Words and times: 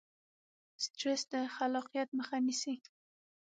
سټرس 0.83 1.21
د 1.31 1.33
خلاقیت 1.55 2.09
مخه 2.17 2.37
نیسي. 2.45 2.75